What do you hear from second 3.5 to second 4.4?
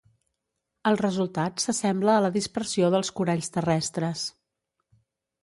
terrestres.